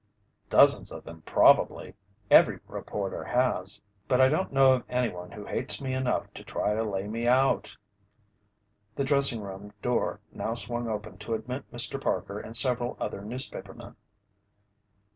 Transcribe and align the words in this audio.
"Dozens 0.49 0.91
of 0.91 1.03
them 1.03 1.21
probably. 1.27 1.93
Every 2.31 2.59
reporter 2.67 3.23
has. 3.23 3.79
But 4.07 4.19
I 4.19 4.29
don't 4.29 4.51
know 4.51 4.73
of 4.73 4.83
anyone 4.89 5.29
who 5.31 5.45
hates 5.45 5.79
me 5.79 5.93
enough 5.93 6.33
to 6.33 6.43
try 6.43 6.73
to 6.73 6.83
lay 6.83 7.07
me 7.07 7.27
out." 7.27 7.77
The 8.95 9.03
dressing 9.03 9.41
room 9.41 9.73
door 9.83 10.19
now 10.31 10.55
swung 10.55 10.87
open 10.89 11.19
to 11.19 11.35
admit 11.35 11.71
Mr. 11.71 12.01
Parker 12.01 12.39
and 12.39 12.57
several 12.57 12.97
other 12.99 13.21
newspapermen. 13.23 13.95